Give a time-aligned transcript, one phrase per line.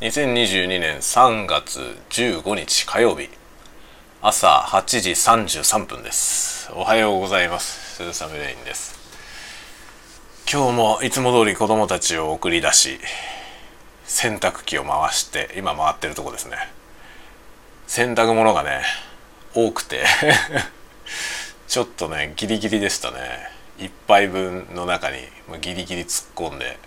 [0.00, 3.28] 2022年3月15日火曜日。
[4.22, 6.72] 朝8時33分です。
[6.72, 7.96] おはようございます。
[7.96, 8.98] 鈴雨レインです。
[10.50, 12.98] 今日もいつも通り子供たちを送り出し
[14.06, 16.56] 洗濯機を回して今回ってるとこですね。
[17.86, 18.80] 洗濯物がね
[19.54, 20.06] 多くて
[21.68, 23.50] ちょっとねギリギリでしたね。
[23.76, 25.28] 1杯分の中に
[25.60, 26.78] ギリギリ突っ込んで、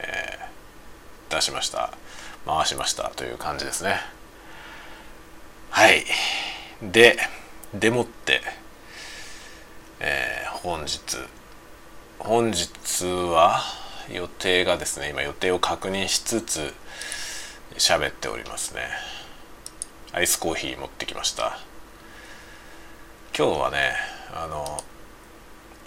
[0.00, 0.39] えー、
[1.30, 1.92] 出しました。
[2.46, 3.10] 回しました。
[3.16, 4.00] という感じですね。
[5.70, 6.04] はい。
[6.82, 7.16] で
[7.72, 8.42] でもって、
[10.00, 11.00] えー、本日
[12.18, 13.60] 本日は
[14.12, 16.74] 予定がですね今予定を確認しつつ
[17.76, 18.82] 喋っておりますね。
[20.12, 21.58] アイスコーヒー持ってきました。
[23.36, 23.92] 今日はね
[24.34, 24.82] あの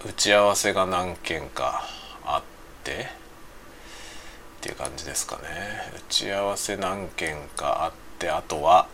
[0.06, 1.84] 打ち合わせが何件か
[2.26, 2.44] あっ
[2.84, 3.08] て
[4.64, 5.42] っていう感じですかね。
[5.94, 8.88] 打ち合わせ何件かあってあとは、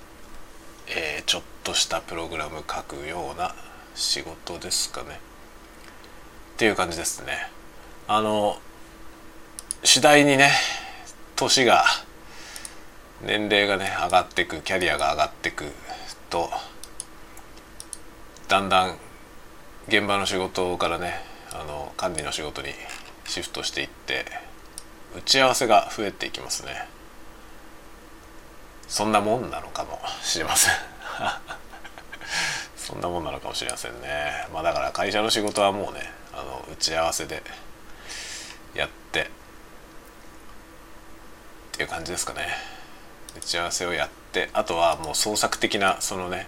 [0.88, 3.54] えー、ちょっとしたプログラム書くような
[3.94, 5.20] 仕事ですかね。
[6.56, 7.52] っていう感じですね。
[8.08, 8.58] あの
[9.84, 10.50] 次第にね
[11.36, 11.86] 年が
[13.24, 15.66] 年齢がね上がっていくキャリアが上がってく
[16.32, 16.50] と
[18.48, 18.98] だんだん
[19.88, 22.70] 現場の仕事からねあの管理の仕事に
[23.26, 24.49] シフトしていって
[25.16, 26.88] 打ち合わせが増えていきますね。
[28.88, 30.74] そんなもんなのかもしれません。
[32.78, 34.48] そんなもんなのかもしれませんね。
[34.54, 37.44] まあだから会社の仕事はもうねあの打ち合わせで
[38.74, 39.26] やってっ
[41.74, 42.48] ていう感じですかね。
[43.38, 46.48] 打ち合わせをやってあとはもう創作的なそのね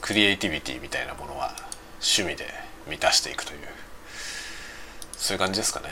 [0.00, 1.54] クリエイティビティみたいなものは
[2.00, 2.46] 趣味で
[2.86, 3.58] 満たしていくという
[5.16, 5.88] そういう感じですかね、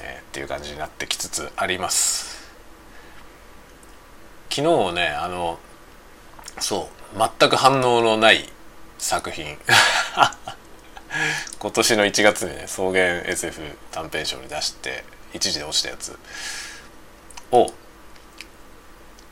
[0.00, 2.36] えー、っていう感じになってきつつあります。
[4.50, 5.58] 昨日ねあの
[6.60, 8.48] そう全く反応のない
[8.98, 9.58] 作品。
[11.58, 13.60] 今年の1月にね草原 SF
[13.90, 16.18] 短編賞に出して一時で落ちたやつ。
[17.52, 17.72] を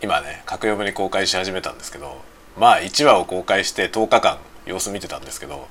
[0.01, 2.21] 今ね格読むに公開し始めたんですけど
[2.59, 5.67] まあ1話を公開して10日間様子見てたんですけど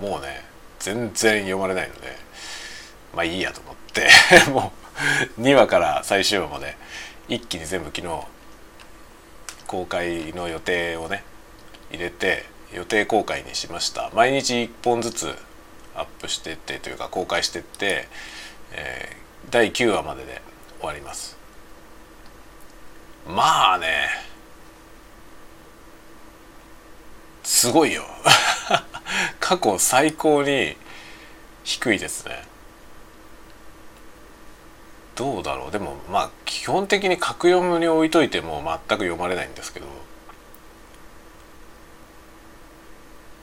[0.00, 0.44] もうね
[0.78, 2.16] 全然読まれないので
[3.14, 3.81] まあいいやと思って。
[4.50, 4.72] も
[5.36, 6.76] う2話から最終話まで
[7.28, 8.26] 一気に全部昨日
[9.66, 11.24] 公開の予定をね
[11.90, 14.10] 入れて予定公開にしました。
[14.14, 15.36] 毎日1本ずつ
[15.94, 18.08] アップしてってというか公開してって、
[18.72, 20.40] えー、第9話までで
[20.78, 21.36] 終わります。
[23.26, 24.08] まあね
[27.44, 28.04] すごいよ。
[29.38, 30.76] 過去最高に
[31.64, 32.51] 低いですね。
[35.14, 35.70] どうだろう。
[35.70, 39.86] でもまあ基本的に格読むに置いといても全く読まれないんですけど。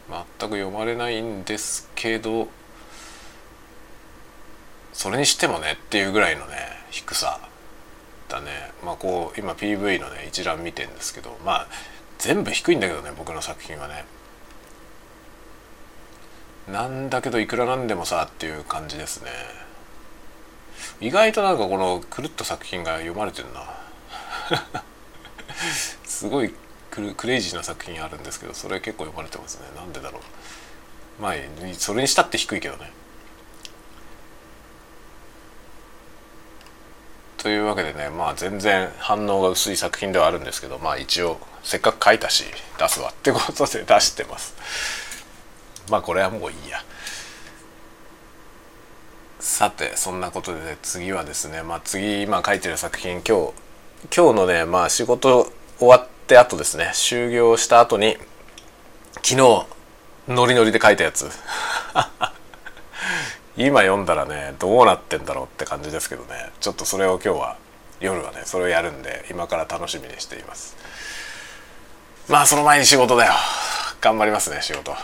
[0.10, 2.48] 全く読まれないんですけど
[4.92, 6.56] それにしてもねっていうぐらいのね
[6.90, 7.40] 低さ
[8.28, 8.48] だね。
[8.84, 11.68] まあこう今 PV のね一覧見てんですけどまあ
[12.18, 14.06] 全部低いんだけどね僕の作品はね。
[16.68, 19.30] なんだけどいくらなんでもさっていう感じですね。
[21.02, 23.64] 意外となんかこのくるっと作品が読まれてるな。
[26.04, 26.54] すごい
[26.90, 29.68] クレイジーな作品あるんですけどそれ結構読まれてますね。
[29.76, 31.22] なんでだろう。
[31.22, 31.34] まあ
[31.78, 32.92] それにしたって低いけどね。
[37.38, 42.44] というわけでねまあ全然反応が薄い作品ではあるんですけどまあ一応せっかく書いたし
[42.78, 44.56] 出すわってことで出してます。
[45.90, 46.84] まあこれはもういいや。
[49.40, 53.54] さてそんなことで、ね、次はですねまあ次今書いてる作品今日
[54.16, 58.18] 今日のねまあ仕事終わってあとですね終業した後に
[59.24, 59.66] 昨日
[60.28, 61.30] ノリノリで書いたやつ。
[63.58, 66.52] 今読んだらねどうなってんだろうって感じですけどね。
[66.62, 67.58] ちょっとそれを今日は
[68.00, 70.76] 夜はねそれをやるんで今から楽しみにしています。
[72.28, 73.34] まあその前に仕事だよ。
[74.02, 74.96] 頑張りますね仕事。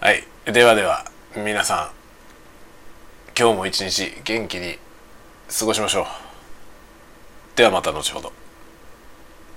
[0.00, 0.24] はい。
[0.44, 1.11] ではでは。
[1.34, 1.90] 皆さん
[3.34, 4.76] 今日も一日元気に
[5.58, 6.06] 過ごしましょう。
[7.56, 8.30] ではまた後ほど。